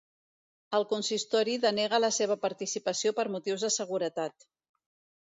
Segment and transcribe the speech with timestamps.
[0.77, 4.49] El consistori denega la seva participació per motius de seguretat.